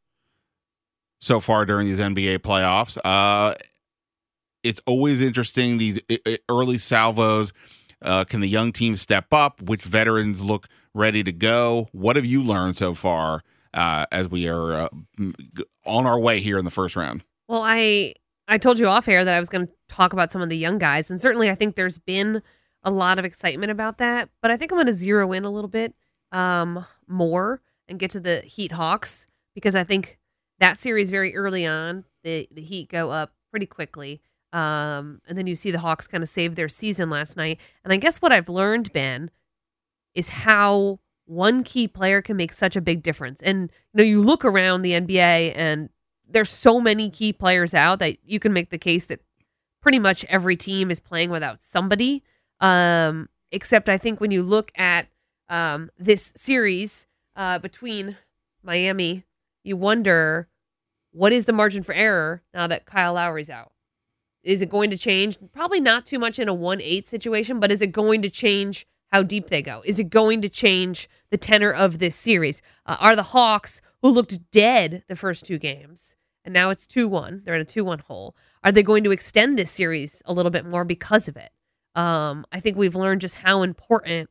[1.21, 2.99] so far during these NBA playoffs.
[3.05, 3.55] Uh,
[4.63, 6.01] it's always interesting these
[6.49, 7.53] early salvos.
[8.03, 9.63] Uh, can the young team step up?
[9.63, 11.89] Which veterans look ready to go?
[11.93, 14.89] What have you learned so far uh, as we are uh,
[15.85, 17.25] on our way here in the first round?
[17.49, 18.15] Well, I
[18.49, 20.57] I told you off air that I was going to talk about some of the
[20.57, 22.43] young guys, and certainly I think there's been
[22.83, 24.29] a lot of excitement about that.
[24.43, 25.95] But I think I'm going to zero in a little bit
[26.35, 30.19] um, more and get to the Heat Hawks because I think
[30.59, 34.21] that series very early on, the the Heat go up pretty quickly.
[34.53, 37.59] Um, and then you see the Hawks kind of save their season last night.
[37.83, 39.31] And I guess what I've learned, Ben,
[40.15, 43.43] is how one key player can make such a big difference.
[43.43, 45.89] And you know, you look around the NBA and
[46.29, 49.21] there's so many key players out that you can make the case that
[49.81, 52.23] pretty much every team is playing without somebody.
[52.61, 55.09] Um, except I think when you look at
[55.49, 58.17] um, this series uh, between
[58.63, 59.25] Miami,
[59.63, 60.49] you wonder
[61.13, 63.73] what is the margin for error now that Kyle Lowry's out.
[64.43, 65.39] Is it going to change?
[65.53, 68.87] Probably not too much in a 1 8 situation, but is it going to change
[69.11, 69.83] how deep they go?
[69.87, 72.61] Is it going to change the tenor of this series?
[72.85, 77.09] Uh, are the Hawks, who looked dead the first two games, and now it's 2
[77.09, 80.33] 1, they're in a 2 1 hole, are they going to extend this series a
[80.33, 81.51] little bit more because of it?
[81.95, 84.29] Um, I think we've learned just how important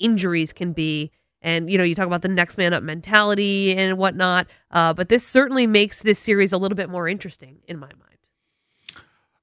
[0.00, 1.12] injuries can be.
[1.42, 5.08] And, you know, you talk about the next man up mentality and whatnot, uh, but
[5.08, 8.10] this certainly makes this series a little bit more interesting in my mind.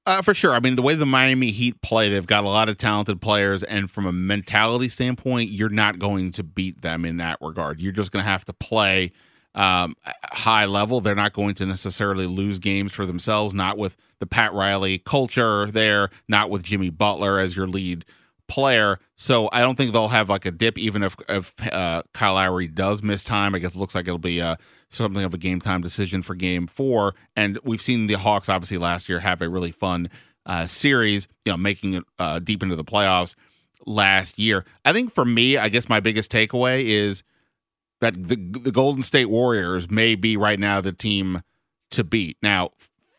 [0.06, 0.54] Uh, for sure.
[0.54, 3.62] I mean, the way the Miami Heat play, they've got a lot of talented players,
[3.62, 7.78] and from a mentality standpoint, you're not going to beat them in that regard.
[7.80, 9.12] You're just going to have to play
[9.54, 9.96] um,
[10.30, 11.02] high level.
[11.02, 13.52] They're not going to necessarily lose games for themselves.
[13.52, 16.08] Not with the Pat Riley culture there.
[16.26, 18.06] Not with Jimmy Butler as your lead
[18.48, 18.98] player.
[19.14, 22.66] So I don't think they'll have like a dip, even if if uh, Kyle Lowry
[22.66, 23.54] does miss time.
[23.54, 24.56] I guess it looks like it'll be uh,
[24.88, 27.14] something of a game time decision for Game Four.
[27.36, 30.10] And we've seen the Hawks obviously last year have a really fun
[30.46, 33.34] uh, series, you know, making it uh, deep into the playoffs
[33.86, 34.64] last year.
[34.84, 37.22] I think for me, I guess my biggest takeaway is
[38.00, 41.42] that the the Golden State Warriors may be right now the team
[41.90, 42.36] to beat.
[42.42, 42.70] Now,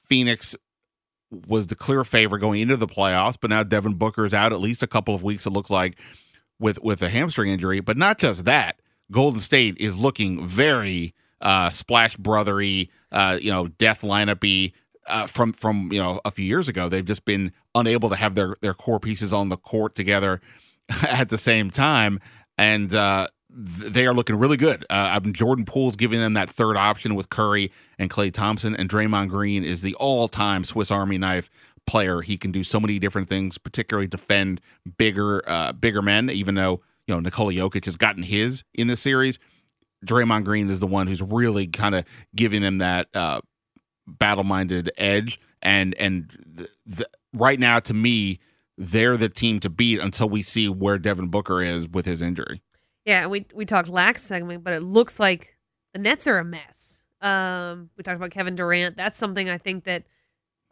[0.06, 0.56] Phoenix
[1.32, 4.60] was the clear favorite going into the playoffs, but now Devin Booker is out at
[4.60, 5.46] least a couple of weeks.
[5.46, 5.98] It looks like
[6.60, 8.80] with with a hamstring injury, but not just that.
[9.12, 14.74] Golden State is looking very uh, splash brothery, uh, you know, death lineupy
[15.08, 16.90] uh, from from you know a few years ago.
[16.90, 20.42] They've just been unable to have their their core pieces on the court together
[21.08, 22.20] at the same time,
[22.58, 24.86] and uh, they are looking really good.
[24.90, 29.30] Uh, Jordan Poole's giving them that third option with Curry and Klay Thompson, and Draymond
[29.30, 31.50] Green is the all-time Swiss Army knife
[31.88, 32.22] player.
[32.22, 34.62] He can do so many different things, particularly defend
[34.98, 36.30] bigger uh, bigger men.
[36.30, 39.40] Even though you know Nikola Jokic has gotten his in this series,
[40.06, 43.42] Draymond Green is the one who's really kind of giving them that uh,
[44.08, 45.40] battle-minded edge.
[45.62, 46.68] And and
[47.34, 48.40] right now, to me,
[48.78, 52.62] they're the team to beat until we see where Devin Booker is with his injury.
[53.10, 55.58] Yeah, we we talked lax segment, but it looks like
[55.94, 57.06] the Nets are a mess.
[57.22, 58.98] Um, we talked about Kevin Durant.
[58.98, 60.04] That's something I think that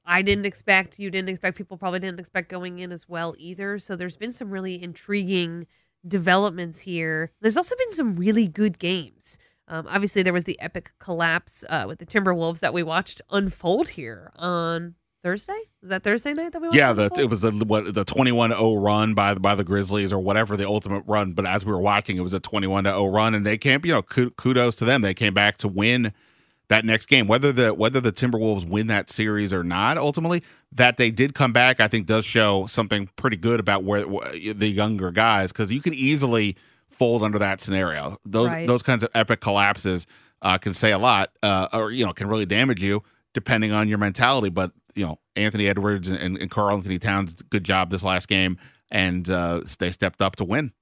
[0.05, 0.99] I didn't expect.
[0.99, 1.57] You didn't expect.
[1.57, 3.79] People probably didn't expect going in as well either.
[3.79, 5.65] So there's been some really intriguing
[6.07, 7.31] developments here.
[7.41, 9.39] There's also been some really good games.
[9.67, 13.89] Um, obviously, there was the epic collapse uh, with the Timberwolves that we watched unfold
[13.89, 14.93] here on
[15.27, 15.59] Thursday.
[15.81, 16.69] Was that Thursday night that we?
[16.71, 20.13] Yeah, the, it was the what the twenty one 0 run by by the Grizzlies
[20.13, 21.33] or whatever the ultimate run.
[21.33, 23.81] But as we were watching, it was a twenty one 0 run, and they came.
[23.83, 25.01] You know, kudos to them.
[25.01, 26.13] They came back to win
[26.69, 27.27] that next game.
[27.27, 31.51] Whether the whether the Timberwolves win that series or not, ultimately, that they did come
[31.51, 35.81] back, I think does show something pretty good about where the younger guys because you
[35.81, 36.55] can easily
[36.89, 38.17] fold under that scenario.
[38.25, 38.65] Those right.
[38.65, 40.07] those kinds of epic collapses
[40.41, 43.87] uh, can say a lot, uh, or you know, can really damage you depending on
[43.87, 44.49] your mentality.
[44.49, 48.57] But you know Anthony Edwards and, and Karl-Anthony Towns good job this last game,
[48.91, 50.73] and uh, they stepped up to win.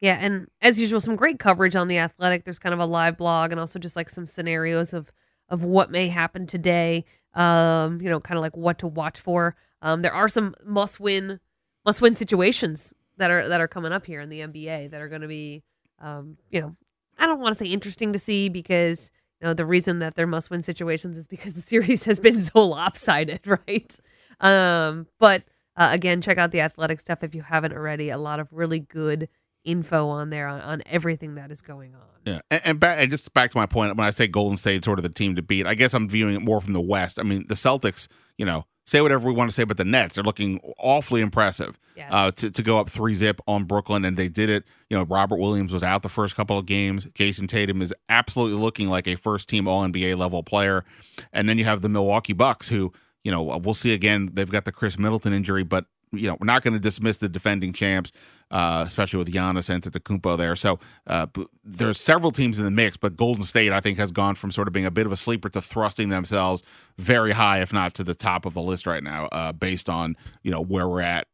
[0.00, 2.44] Yeah, and as usual, some great coverage on the Athletic.
[2.44, 5.12] There's kind of a live blog, and also just like some scenarios of
[5.48, 7.04] of what may happen today.
[7.34, 9.54] Um, you know, kind of like what to watch for.
[9.82, 11.40] Um, there are some must win
[11.84, 15.08] must win situations that are that are coming up here in the NBA that are
[15.08, 15.62] going to be,
[16.00, 16.76] um, you know,
[17.18, 19.10] I don't want to say interesting to see because
[19.46, 22.66] know the reason that they're must win situations is because the series has been so
[22.66, 24.00] lopsided, right?
[24.40, 25.44] Um, but
[25.76, 28.10] uh, again, check out the athletic stuff if you haven't already.
[28.10, 29.28] A lot of really good
[29.64, 32.00] info on there on, on everything that is going on.
[32.24, 34.84] Yeah, and, and, back, and just back to my point, when I say Golden State
[34.84, 37.18] sort of the team to beat, I guess I'm viewing it more from the West.
[37.18, 40.14] I mean, the Celtics, you know, say whatever we want to say about the Nets,
[40.14, 42.08] they're looking awfully impressive Yes.
[42.12, 44.64] uh, to to go up three zip on Brooklyn, and they did it.
[44.88, 47.06] You know, Robert Williams was out the first couple of games.
[47.06, 50.84] Jayson Tatum is absolutely looking like a first team All NBA level player,
[51.32, 52.92] and then you have the Milwaukee Bucks, who
[53.24, 54.30] you know we'll see again.
[54.32, 57.28] They've got the Khris Middleton injury, but you know we're not going to dismiss the
[57.28, 58.12] defending champs,
[58.50, 60.56] uh, especially with Giannis and Antetokounmpo there.
[60.56, 61.26] So uh,
[61.64, 64.68] there's several teams in the mix, but Golden State I think has gone from sort
[64.68, 66.62] of being a bit of a sleeper to thrusting themselves
[66.96, 70.16] very high, if not to the top of the list right now, uh, based on
[70.42, 71.28] you know where we're at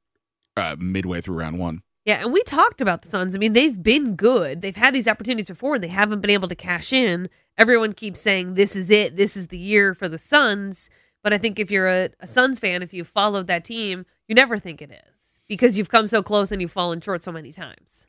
[0.57, 1.83] uh, midway through round one.
[2.05, 3.35] Yeah, and we talked about the Suns.
[3.35, 4.61] I mean, they've been good.
[4.61, 7.31] They've had these opportunities before and they haven't been able to cash in.
[7.57, 9.17] Everyone keeps saying this is it.
[9.17, 10.91] This is the year for the Suns.
[11.23, 14.35] But I think if you're a, a Suns fan, if you've followed that team, you
[14.35, 17.53] never think it is because you've come so close and you've fallen short so many
[17.53, 18.07] times.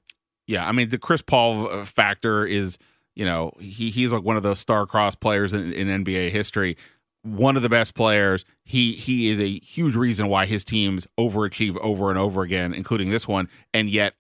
[0.47, 2.77] Yeah, I mean the Chris Paul uh, factor is,
[3.15, 6.77] you know, he he's like one of those star-crossed players in, in NBA history.
[7.23, 8.45] One of the best players.
[8.63, 13.09] He he is a huge reason why his teams overachieve over and over again, including
[13.09, 13.49] this one.
[13.73, 14.13] And yet,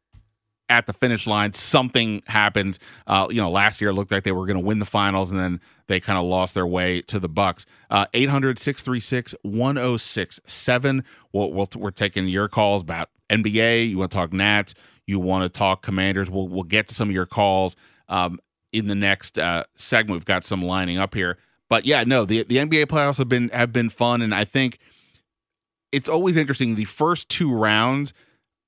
[0.69, 2.79] at the finish line, something happens.
[3.07, 5.31] Uh, you know, last year it looked like they were going to win the finals,
[5.31, 7.65] and then they kind of lost their way to the Bucks.
[7.89, 11.03] Uh, 800 636 1067.
[11.31, 13.89] We'll, we're taking your calls about NBA.
[13.89, 14.73] You want to talk Nats?
[15.05, 16.29] You want to talk Commanders?
[16.29, 17.75] We'll we'll get to some of your calls
[18.09, 18.39] um,
[18.71, 20.19] in the next uh, segment.
[20.19, 21.37] We've got some lining up here,
[21.69, 24.79] but yeah, no, the the NBA playoffs have been have been fun, and I think
[25.91, 26.75] it's always interesting.
[26.75, 28.13] The first two rounds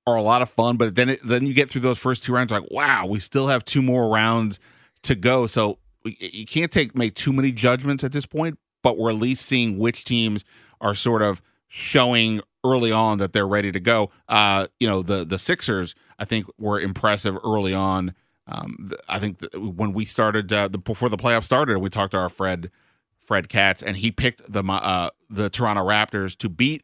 [0.07, 2.33] are a lot of fun, but then it, then you get through those first two
[2.33, 4.59] rounds, like wow, we still have two more rounds
[5.03, 5.45] to go.
[5.45, 9.45] So you can't take make too many judgments at this point, but we're at least
[9.45, 10.45] seeing which teams
[10.79, 14.09] are sort of showing early on that they're ready to go.
[14.29, 18.15] Uh, you know, the the Sixers, I think, were impressive early on.
[18.47, 22.17] Um, I think when we started uh, the, before the playoffs started, we talked to
[22.17, 22.71] our Fred
[23.19, 26.83] Fred Katz, and he picked the uh, the Toronto Raptors to beat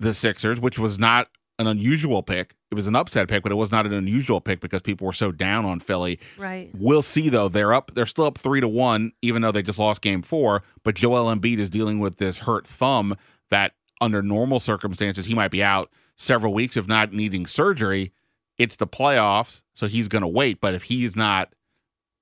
[0.00, 2.54] the Sixers, which was not an unusual pick.
[2.70, 5.12] It was an upset pick, but it was not an unusual pick because people were
[5.12, 6.18] so down on Philly.
[6.36, 6.70] Right.
[6.74, 7.48] We'll see though.
[7.48, 7.92] They're up.
[7.94, 10.62] They're still up three to one, even though they just lost Game Four.
[10.82, 13.16] But Joel Embiid is dealing with this hurt thumb
[13.50, 18.12] that, under normal circumstances, he might be out several weeks, if not needing surgery.
[18.58, 20.60] It's the playoffs, so he's going to wait.
[20.60, 21.54] But if he's not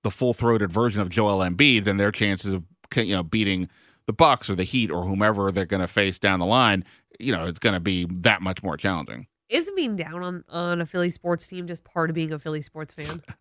[0.03, 2.65] the full throated version of Joel Embiid, then their chances of
[2.97, 3.69] you know beating
[4.07, 6.85] the Bucks or the Heat or whomever they're going to face down the line,
[7.21, 9.27] you know, it's going to be that much more challenging.
[9.49, 12.63] Isn't being down on, on a Philly sports team just part of being a Philly
[12.63, 13.23] sports fan?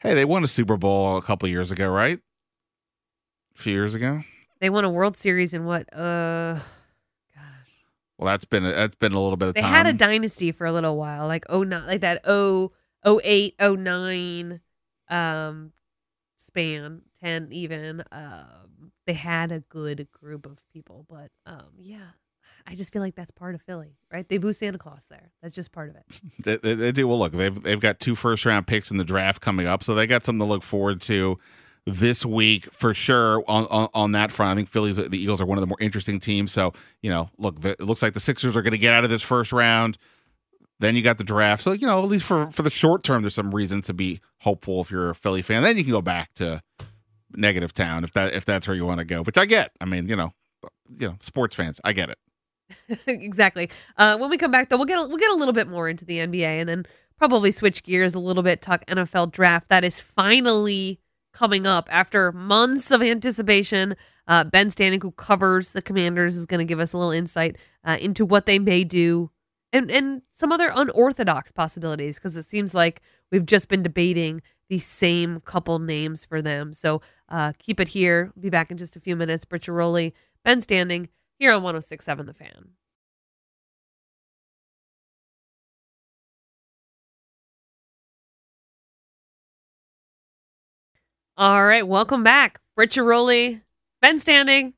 [0.00, 2.18] Hey, they won a Super Bowl a couple years ago, right?
[3.56, 4.22] A few years ago.
[4.60, 5.82] they won a World Series in what?
[5.96, 6.54] Uh,
[7.32, 7.42] gosh.
[8.18, 9.70] Well, that's been a, that's been a little bit of They time.
[9.70, 12.72] had a dynasty for a little while, like oh not like that oh
[13.04, 14.60] oh eight oh nine
[15.08, 15.72] um
[16.36, 18.02] span ten even.
[18.10, 22.08] Um, they had a good group of people, but um yeah,
[22.66, 24.28] I just feel like that's part of Philly, right?
[24.28, 25.30] They boo Santa Claus there.
[25.42, 26.04] That's just part of it.
[26.44, 27.06] They, they, they do.
[27.06, 29.94] Well, look, they've they've got two first round picks in the draft coming up, so
[29.94, 31.38] they got something to look forward to
[31.86, 33.44] this week for sure.
[33.48, 35.78] On on, on that front, I think Phillies, the Eagles are one of the more
[35.80, 36.52] interesting teams.
[36.52, 39.10] So you know, look, it looks like the Sixers are going to get out of
[39.10, 39.98] this first round.
[40.80, 43.22] Then you got the draft, so you know, at least for for the short term,
[43.22, 45.62] there's some reason to be hopeful if you're a Philly fan.
[45.62, 46.62] Then you can go back to
[47.34, 49.22] negative town if that if that's where you want to go.
[49.22, 49.72] Which I get.
[49.80, 50.32] I mean, you know,
[50.88, 52.18] you know, sports fans, I get it.
[53.06, 53.70] exactly.
[53.96, 55.88] Uh, when we come back, though, we'll get a, we'll get a little bit more
[55.88, 56.86] into the NBA, and then
[57.18, 61.00] probably switch gears a little bit, talk NFL draft that is finally
[61.32, 63.96] coming up after months of anticipation.
[64.28, 67.56] Uh, ben Standig, who covers the Commanders, is going to give us a little insight
[67.84, 69.30] uh, into what they may do
[69.72, 74.78] and and some other unorthodox possibilities because it seems like we've just been debating the
[74.78, 76.72] same couple names for them.
[76.72, 78.32] So uh, keep it here.
[78.38, 79.44] Be back in just a few minutes.
[79.44, 80.12] Britt Ghiroli,
[80.44, 81.08] Ben Standig
[81.42, 82.68] here on 1067 The Fan.
[91.36, 92.60] All right, welcome back.
[92.76, 93.60] Britt Ghiroli,
[94.00, 94.74] Ben Standig,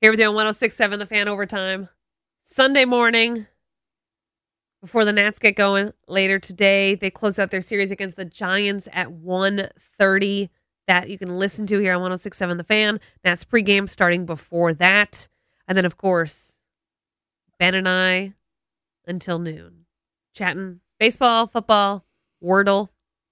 [0.00, 1.88] here with you on 1067 The Fan Overtime.
[2.42, 3.46] Sunday morning,
[4.80, 8.88] before the Nats get going later today, they close out their series against the Giants
[8.92, 10.48] at 1.30.
[10.88, 12.98] That you can listen to here on 1067 The Fan.
[13.24, 15.28] Nats pregame starting before that.
[15.68, 16.56] And then, of course,
[17.58, 18.34] Ben and I
[19.06, 19.86] until noon,
[20.34, 22.04] chatting baseball, football,
[22.42, 22.88] Wordle,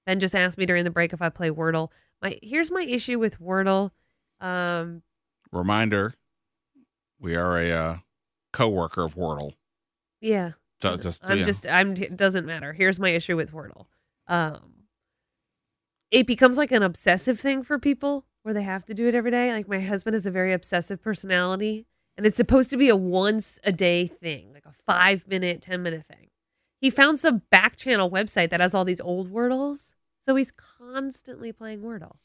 [0.07, 1.89] Ben just asked me during the break if I play Wordle.
[2.23, 3.91] My here's my issue with Wordle.
[4.41, 5.03] Um,
[5.53, 6.15] Reminder:
[7.19, 7.97] We are a uh,
[8.53, 9.55] co-worker of Wordle.
[10.21, 11.45] yeah, So just I'm yeah.
[11.45, 12.73] just I'm it doesn't matter.
[12.73, 13.87] Here's my issue with Wordle.
[14.29, 14.75] Um
[16.11, 19.31] it becomes like an obsessive thing for people where they have to do it every
[19.31, 19.53] day.
[19.53, 21.87] Like my husband has a very obsessive personality
[22.21, 25.83] and it's supposed to be a once a day thing, like a 5 minute, 10
[25.83, 26.27] minute thing.
[26.79, 29.93] He found some back channel website that has all these old Wordles.
[30.27, 32.17] So he's constantly playing Wordle.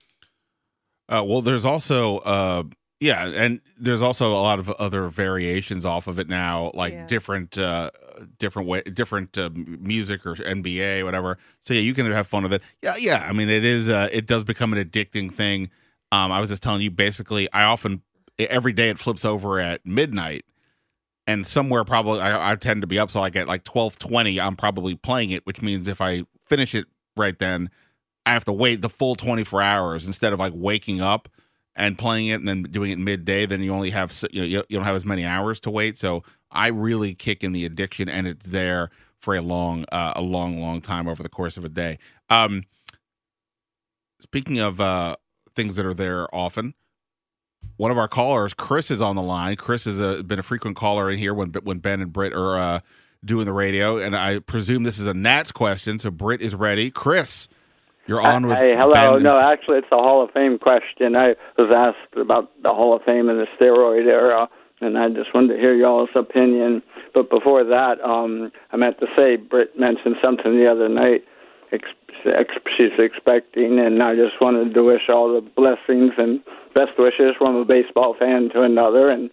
[1.08, 2.63] Uh, well, there's also uh,
[2.99, 7.08] yeah, and there's also a lot of other variations off of it now, like Yeah.
[7.08, 7.91] different uh,
[8.38, 11.38] different way, different uh, music or NBA, whatever.
[11.62, 12.62] So yeah, you can have fun with it.
[12.81, 13.25] Yeah, yeah.
[13.25, 15.69] I mean, it is uh, it does become an addicting thing.
[16.12, 18.01] Um, I was just telling you, basically, I often
[18.39, 20.45] every day it flips over at midnight.
[21.28, 24.39] And somewhere probably I, I tend to be up, so like at like twelve twenty,
[24.39, 26.86] I'm probably playing it, which means if I finish it
[27.17, 27.69] right then,
[28.26, 31.30] I have to wait the full 24 hours instead of like waking up
[31.76, 33.45] and playing it and then doing it midday.
[33.45, 35.98] Then you only have you know you you don't have as many hours to wait.
[35.98, 40.21] So I really kick in the addiction, and it's there for a long uh, a
[40.21, 42.00] long long time over the course of a day.
[42.30, 42.63] Um,
[44.21, 45.15] speaking of uh,
[45.56, 46.74] things that are there often.
[47.78, 49.56] One of our callers, Chris, is on the line.
[49.58, 52.58] Chris has uh, been a frequent caller in here when when Ben and Britt are
[52.58, 52.80] uh,
[53.23, 55.99] doing the radio, and I presume this is a Nats question.
[55.99, 56.89] So Britt is ready.
[56.91, 57.47] Chris,
[58.08, 59.15] you're on with Hey, hello.
[59.15, 59.23] Ben.
[59.23, 61.15] No, actually, it's a Hall of Fame question.
[61.15, 64.47] I was asked about the Hall of Fame and the steroid era,
[64.80, 66.84] and I just wanted to hear y'all's opinion.
[67.13, 71.23] But before that, um, I meant to say Britt mentioned something the other night.
[71.71, 71.89] Ex-
[72.25, 76.41] ex- she's expecting, and I just wanted to wish all the blessings and
[76.75, 79.31] best wishes from a baseball fan to another, and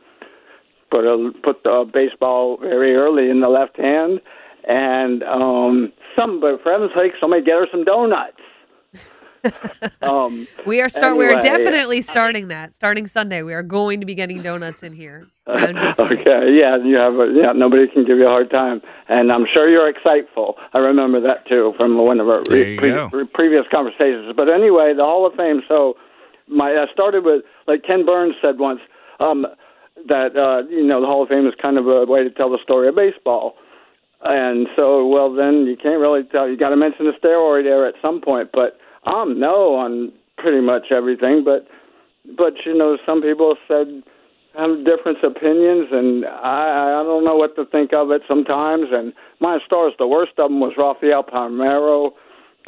[0.91, 4.21] put a, put the baseball very early in the left hand.
[4.67, 8.37] And um, some, but for heaven's sake, somebody get her some donuts.
[10.03, 12.77] um, We are start we are definitely starting that.
[12.77, 15.27] Starting Sunday, we are going to be getting donuts in here.
[15.49, 15.99] around DC.
[15.99, 17.51] okay, yeah, you have a, yeah.
[17.51, 20.55] Nobody can give you a hard time, and I'm sure you're exciteful.
[20.75, 23.09] I remember that too from one of our There you go.
[23.11, 24.33] pre- previous conversations.
[24.37, 25.63] But anyway, the Hall of Fame.
[25.67, 25.95] So,
[26.49, 28.81] my I started with like Ken Burns said once
[29.21, 29.47] um,
[30.09, 32.51] that uh, you know the Hall of Fame is kind of a way to tell
[32.51, 33.55] the story of baseball.
[34.25, 36.49] And so, well, then you can't really tell.
[36.49, 38.51] You got to mention the steroid era at some point.
[38.53, 41.43] But I'm no on pretty much everything.
[41.45, 41.67] But
[42.37, 44.03] but you know, some people said
[44.57, 48.87] have different opinions, and I I don't know what to think of it sometimes.
[48.93, 52.13] And my stars, the worst of them was Rafael Palmeiro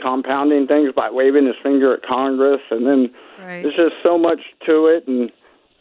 [0.02, 3.62] compounding things by waving his finger at Congress, and then Right.
[3.62, 5.06] there's just so much to it.
[5.06, 5.30] And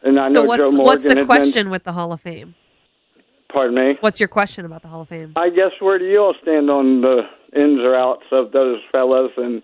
[0.04, 2.56] and I so know what's Joe Morgan what's the question with the Hall of Fame?
[3.52, 3.98] Pardon me.
[4.00, 5.34] What's your question about the Hall of Fame?
[5.36, 7.22] I guess where do you all stand on the
[7.56, 9.62] ins or outs of those fellas and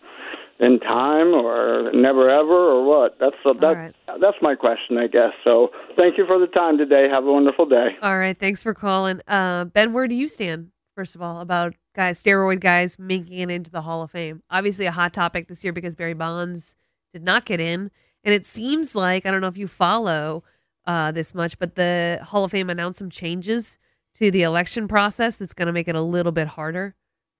[0.59, 3.17] in time or never ever or what?
[3.19, 3.95] That's a, that, right.
[4.21, 5.31] that's my question, I guess.
[5.43, 7.09] So thank you for the time today.
[7.09, 7.97] Have a wonderful day.
[8.01, 9.21] All right, thanks for calling.
[9.27, 13.49] Uh, ben, where do you stand, first of all, about guys, steroid guys making it
[13.49, 14.43] into the Hall of Fame?
[14.51, 16.75] Obviously, a hot topic this year because Barry Bonds
[17.13, 17.91] did not get in.
[18.23, 20.43] And it seems like, I don't know if you follow
[20.85, 23.77] uh, this much, but the Hall of Fame announced some changes
[24.15, 26.95] to the election process that's going to make it a little bit harder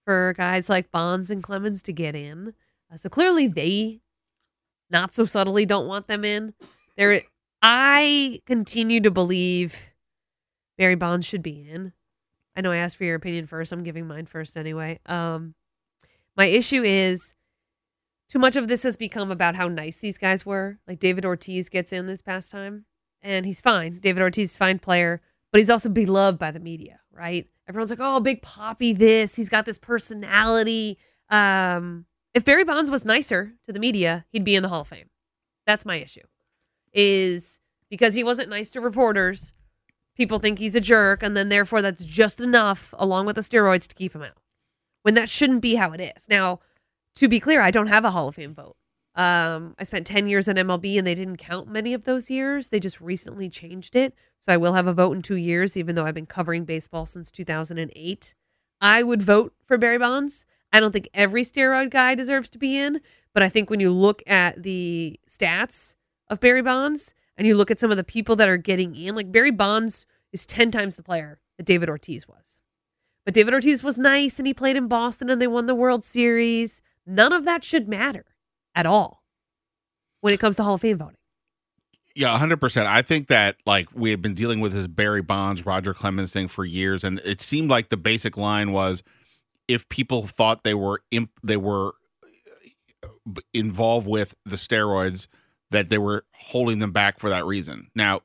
[0.06, 2.54] for guys like Bonds and Clemens to get in.
[2.92, 4.02] Uh, so clearly, they
[4.90, 6.54] not so subtly don't want them in.
[6.98, 7.22] There,
[7.62, 9.92] I continue to believe
[10.78, 11.94] Barry Bonds should be in.
[12.56, 13.72] I know I asked for your opinion first.
[13.72, 15.00] I'm giving mine first anyway.
[15.06, 15.54] Um,
[16.36, 17.34] my issue is
[18.30, 20.80] too much of this has become about how nice these guys were.
[20.88, 22.86] Like David Ortiz gets in this past time,
[23.22, 24.00] and he's fine.
[24.00, 27.48] David Ortiz is a fine player, but he's also beloved by the media, right?
[27.68, 29.36] Everyone's like, "Oh, Big Papi, this.
[29.36, 30.98] He's got this personality."
[31.30, 34.88] Um, if Barry Bonds was nicer to the media, he'd be in the Hall of
[34.88, 35.10] Fame.
[35.66, 36.26] That's my issue.
[36.94, 39.54] Is because he wasn't nice to reporters,
[40.16, 43.88] people think he's a jerk, and then therefore that's just enough, along with the steroids,
[43.88, 44.38] to keep him out.
[45.02, 46.28] When that shouldn't be how it is.
[46.30, 46.60] Now,
[47.16, 48.76] to be clear, I don't have a Hall of Fame vote.
[49.16, 52.70] Um, I spent 10 years in MLB and they didn't count many of those years.
[52.70, 54.14] They just recently changed it.
[54.40, 57.06] So I will have a vote in two years, even though I've been covering baseball
[57.06, 58.34] since 2008.
[58.80, 60.46] I would vote for Barry Bonds.
[60.72, 63.02] I don't think every steroid guy deserves to be in,
[63.34, 65.96] but I think when you look at the stats
[66.30, 69.16] of Barry Bonds and you look at some of the people that are getting in,
[69.16, 72.62] like Barry Bonds is 10 times the player that David Ortiz was.
[73.26, 76.04] But David Ortiz was nice and he played in Boston and they won the World
[76.04, 76.82] Series.
[77.10, 78.24] None of that should matter
[78.76, 79.24] at all
[80.22, 81.16] when it comes to Hall of Fame voting.
[82.16, 82.88] Yeah, hundred percent.
[82.88, 86.48] I think that like we have been dealing with this Barry Bonds, Roger Clemens thing
[86.48, 89.02] for years, and it seemed like the basic line was,
[89.68, 91.94] if people thought they were imp- they were
[93.04, 95.28] uh, involved with the steroids
[95.72, 97.90] that they were holding them back for that reason.
[97.96, 98.22] Now,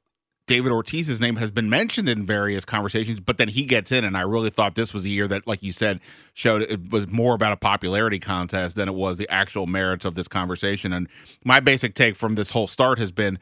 [0.46, 4.16] David Ortiz's name has been mentioned in various conversations, but then he gets in, and
[4.16, 6.00] I really thought this was a year that, like you said,
[6.34, 10.14] showed it was more about a popularity contest than it was the actual merits of
[10.14, 10.92] this conversation.
[10.92, 11.08] And
[11.44, 13.38] my basic take from this whole start has been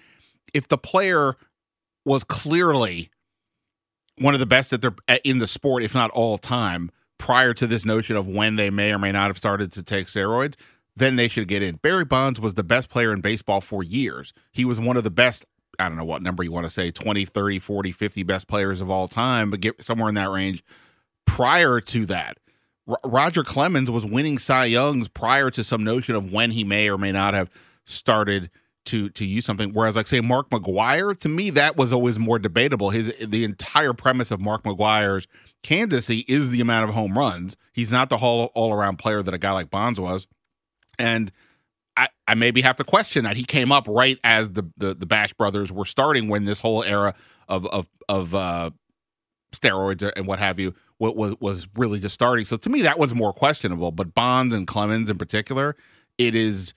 [0.54, 1.36] if the player
[2.04, 3.10] was clearly
[4.18, 4.94] one of the best that they're
[5.24, 8.92] in the sport, if not all time, prior to this notion of when they may
[8.92, 10.54] or may not have started to take steroids,
[10.94, 11.76] then they should get in.
[11.76, 14.32] Barry Bonds was the best player in baseball for years.
[14.52, 15.46] He was one of the best,
[15.78, 18.80] I don't know what number you want to say, 20, 30, 40, 50 best players
[18.80, 20.62] of all time, but get somewhere in that range
[21.26, 22.38] prior to that.
[22.86, 26.88] R- Roger Clemens was winning Cy Youngs prior to some notion of when he may
[26.88, 27.50] or may not have
[27.84, 28.50] started
[28.84, 29.72] to to use something.
[29.72, 32.90] Whereas, like say Mark McGwire, to me that was always more debatable.
[32.90, 35.28] His the entire premise of Mark McGwire's
[35.62, 37.56] candidacy is the amount of home runs.
[37.72, 40.26] He's not the whole all around player that a guy like Bonds was.
[40.98, 41.32] And
[41.96, 43.36] I, I maybe have to question that.
[43.36, 46.82] He came up right as the, the, the Bash brothers were starting when this whole
[46.82, 47.14] era
[47.48, 48.70] of of of uh,
[49.54, 52.44] steroids and what have you was was really just starting.
[52.44, 53.90] So to me, that was more questionable.
[53.92, 55.76] But Bonds and Clemens in particular,
[56.18, 56.74] it is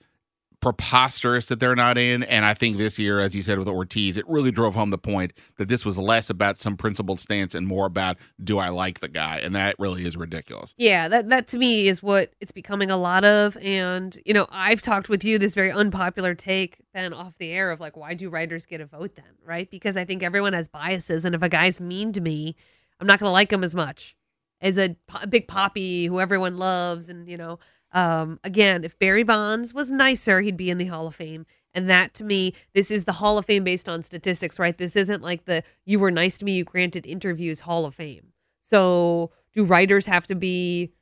[0.66, 2.24] preposterous that they're not in.
[2.24, 4.98] And I think this year, as you said with Ortiz, it really drove home the
[4.98, 8.98] point that this was less about some principled stance and more about do I like
[8.98, 9.38] the guy?
[9.38, 10.74] And that really is ridiculous.
[10.76, 13.56] Yeah, that that to me is what it's becoming a lot of.
[13.58, 17.70] And you know, I've talked with you this very unpopular take then off the air
[17.70, 19.36] of like, why do writers get a vote then?
[19.44, 19.70] Right?
[19.70, 22.56] Because I think everyone has biases, and if a guy's mean to me,
[22.98, 24.16] I'm not going to like him as much
[24.60, 27.60] as a, a Big Papi who everyone loves, and you know.
[27.92, 31.46] Um, again, if Barry Bonds was nicer, he'd be in the Hall of Fame.
[31.72, 34.76] And that to me, this is the Hall of Fame based on statistics, right?
[34.76, 38.32] This isn't like the you were nice to me, you granted interviews Hall of Fame.
[38.62, 40.92] So do writers have to be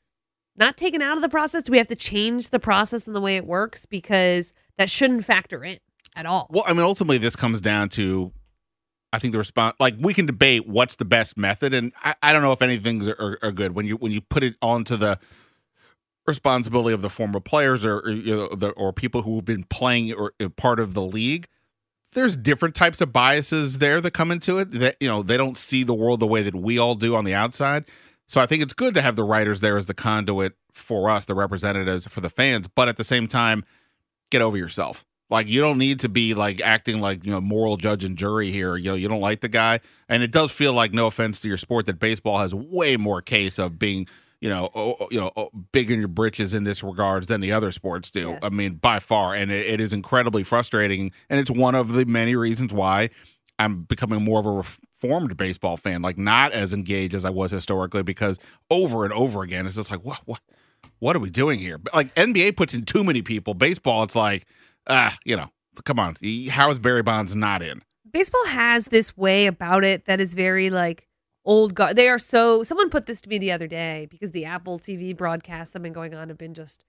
[0.57, 1.63] not taken out of the process?
[1.63, 3.87] Do we have to change the process and the way it works?
[3.87, 5.79] Because that shouldn't factor in
[6.17, 6.49] at all.
[6.51, 8.33] Well, I mean, ultimately, this comes down to
[9.15, 12.33] I think the response, like we can debate what's the best method, and I, I
[12.33, 15.21] don't know if anything's are, are, good when you when you put it onto the
[16.27, 20.13] responsibility of the former players or, or you know the, or people who've been playing
[20.13, 21.47] or uh, part of the league.
[22.13, 25.57] There's different types of biases there that come into it that you know they don't
[25.57, 27.85] see the world the way that we all do on the outside.
[28.27, 31.27] So i think it's good to have the writers there as the conduit for us
[31.27, 33.65] the representatives for the fans but at the same time
[34.31, 35.05] get over yourself.
[35.31, 38.51] Like you don't need to be like acting like you know moral judge and jury
[38.51, 38.77] here.
[38.77, 39.81] You know you don't like the guy.
[40.09, 43.23] And it does feel like no offense to your sport that baseball has way more
[43.23, 44.07] case of being
[44.45, 47.51] you know, oh, you know, oh, big in your britches in this regards than the
[47.51, 48.29] other sports do.
[48.29, 48.41] Yes.
[48.43, 52.05] I mean, by far, and it, it is incredibly frustrating, and it's one of the
[52.05, 53.09] many reasons why
[53.59, 57.53] I'm becoming more of a reformed baseball fan, like not as engaged as I was
[57.53, 58.39] historically, because
[58.71, 60.41] over and over again, it's just like, what, what,
[60.99, 61.81] what are we doing here?
[61.95, 63.55] Like NBA puts in too many people.
[63.55, 64.45] Baseball, it's like,
[64.91, 65.49] ah, you know,
[65.87, 66.17] come on,
[66.51, 67.81] how is Barry Bonds not in?
[68.13, 71.09] Baseball has this way about it that is very like
[71.45, 71.97] old guard.
[71.97, 72.63] They are so.
[72.63, 75.83] Someone put this to me the other day because the Apple TV broadcasts that have
[75.83, 76.85] been going on have been just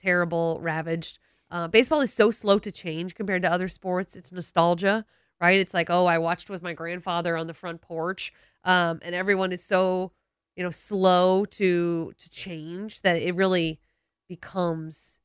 [0.00, 1.18] terrible, ravaged.
[1.50, 4.14] Uh, baseball is so slow to change compared to other sports.
[4.14, 5.04] It's nostalgia,
[5.40, 5.58] right?
[5.58, 8.32] It's like, oh, I watched with my grandfather on the front porch,
[8.64, 10.12] um, and everyone is so,
[10.56, 13.80] you know, slow to to change that it really
[14.28, 15.17] becomes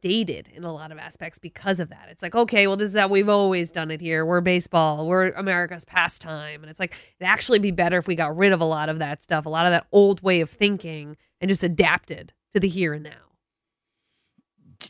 [0.00, 2.08] dated in a lot of aspects because of that.
[2.10, 4.24] It's like, okay, well, this is how we've always done it here.
[4.24, 5.06] We're baseball.
[5.06, 6.62] We're America's pastime.
[6.62, 8.98] And it's like, it'd actually be better if we got rid of a lot of
[9.00, 12.68] that stuff, a lot of that old way of thinking, and just adapted to the
[12.68, 13.10] here and now.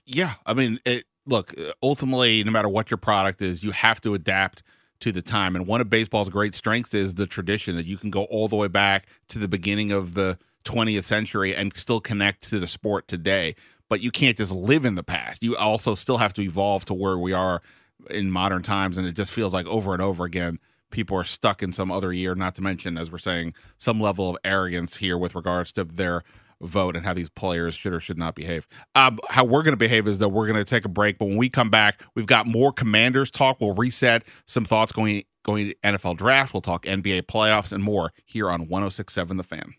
[0.05, 0.35] Yeah.
[0.47, 4.63] I mean, it, look, ultimately, no matter what your product is, you have to adapt
[5.01, 5.57] to the time.
[5.57, 8.57] And one of baseball's great strengths is the tradition that you can go all the
[8.57, 13.09] way back to the beginning of the 20th century and still connect to the sport
[13.09, 13.55] today
[13.93, 15.43] but you can't just live in the past.
[15.43, 17.61] You also still have to evolve to where we are
[18.09, 18.97] in modern times.
[18.97, 20.59] And it just feels like over and over again,
[20.90, 24.30] people are stuck in some other year, not to mention, as we're saying, some level
[24.30, 26.22] of arrogance here with regards to their
[26.62, 28.66] vote and how these players should or should not behave.
[28.95, 31.26] Um, how we're going to behave is that we're going to take a break, but
[31.26, 33.61] when we come back, we've got more Commanders talk.
[33.61, 36.55] We'll reset some thoughts going going to NFL draft.
[36.55, 39.74] We'll talk NBA playoffs and more here on 106.7 The Fan.